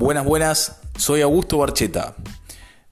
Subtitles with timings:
[0.00, 2.16] Buenas, buenas, soy Augusto Barcheta.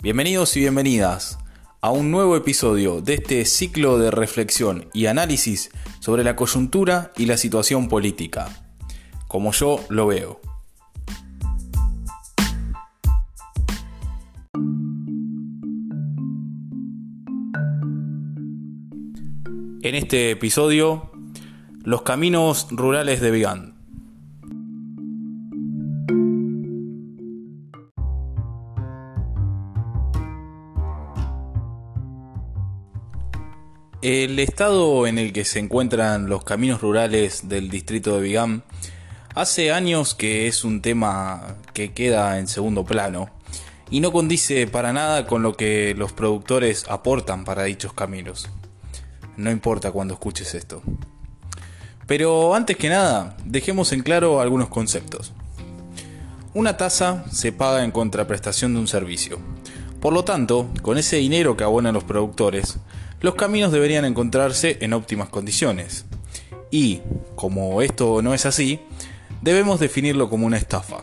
[0.03, 1.39] Bienvenidos y bienvenidas
[1.81, 7.25] a un nuevo episodio de este ciclo de reflexión y análisis sobre la coyuntura y
[7.25, 8.51] la situación política,
[9.27, 10.39] como yo lo veo.
[19.81, 21.11] En este episodio,
[21.85, 23.78] los caminos rurales de Vigán.
[34.01, 38.63] El estado en el que se encuentran los caminos rurales del distrito de Vigán
[39.35, 43.31] hace años que es un tema que queda en segundo plano
[43.91, 48.49] y no condice para nada con lo que los productores aportan para dichos caminos
[49.39, 50.83] no importa cuando escuches esto.
[52.07, 55.33] Pero antes que nada, dejemos en claro algunos conceptos.
[56.55, 59.39] Una tasa se paga en contraprestación de un servicio.
[60.01, 62.79] Por lo tanto, con ese dinero que abonan los productores,
[63.21, 66.05] los caminos deberían encontrarse en óptimas condiciones.
[66.71, 67.01] Y,
[67.35, 68.81] como esto no es así,
[69.43, 71.03] debemos definirlo como una estafa.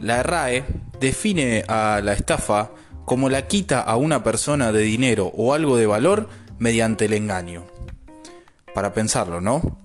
[0.00, 0.64] La RAE
[1.00, 2.70] define a la estafa
[3.04, 7.64] como la quita a una persona de dinero o algo de valor mediante el engaño.
[8.74, 9.78] Para pensarlo, ¿no?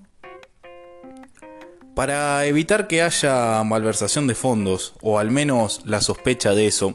[1.94, 6.94] Para evitar que haya malversación de fondos, o al menos la sospecha de eso,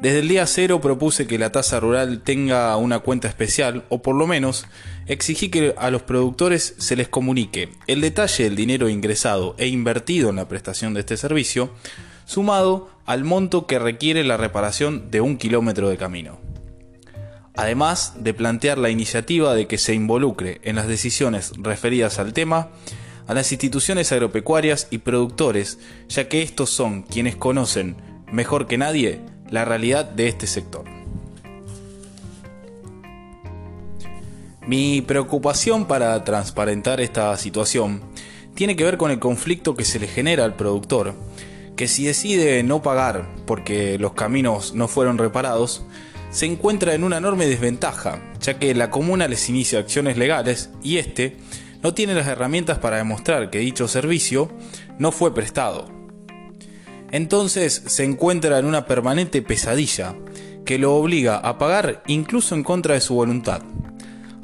[0.00, 4.14] desde el día cero propuse que la tasa rural tenga una cuenta especial, o por
[4.14, 4.66] lo menos
[5.06, 7.70] exigí que a los productores se les comunique.
[7.88, 11.70] El detalle del dinero ingresado e invertido en la prestación de este servicio,
[12.26, 16.38] sumado al monto que requiere la reparación de un kilómetro de camino.
[17.56, 22.68] Además de plantear la iniciativa de que se involucre en las decisiones referidas al tema
[23.26, 25.78] a las instituciones agropecuarias y productores,
[26.08, 27.96] ya que estos son quienes conocen
[28.32, 29.20] mejor que nadie
[29.50, 30.84] la realidad de este sector.
[34.66, 38.02] Mi preocupación para transparentar esta situación
[38.54, 41.14] tiene que ver con el conflicto que se le genera al productor,
[41.74, 45.84] que si decide no pagar porque los caminos no fueron reparados,
[46.30, 50.98] se encuentra en una enorme desventaja, ya que la comuna les inicia acciones legales y
[50.98, 51.38] este
[51.82, 54.50] no tiene las herramientas para demostrar que dicho servicio
[54.98, 55.97] no fue prestado.
[57.10, 60.14] Entonces se encuentra en una permanente pesadilla
[60.64, 63.62] que lo obliga a pagar incluso en contra de su voluntad,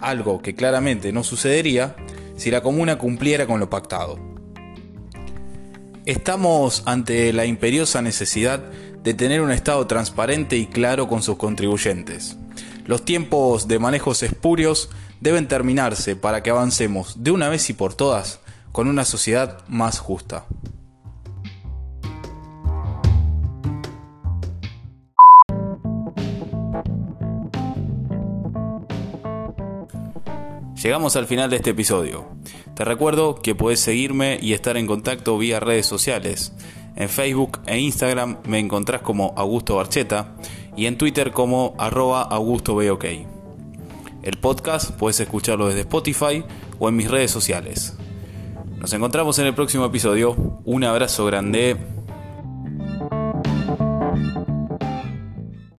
[0.01, 1.97] algo que claramente no sucedería
[2.37, 4.19] si la comuna cumpliera con lo pactado.
[6.07, 8.61] Estamos ante la imperiosa necesidad
[9.03, 12.37] de tener un Estado transparente y claro con sus contribuyentes.
[12.87, 17.95] Los tiempos de manejos espurios deben terminarse para que avancemos de una vez y por
[17.95, 18.41] todas
[18.73, 20.47] con una sociedad más justa.
[30.85, 32.29] Llegamos al final de este episodio.
[32.77, 36.53] Te recuerdo que puedes seguirme y estar en contacto vía redes sociales.
[36.95, 40.37] En Facebook e Instagram me encontrás como Augusto Barcheta
[40.77, 46.45] y en Twitter como arroba Augusto El podcast puedes escucharlo desde Spotify
[46.79, 47.95] o en mis redes sociales.
[48.77, 50.61] Nos encontramos en el próximo episodio.
[50.67, 51.79] Un abrazo grande.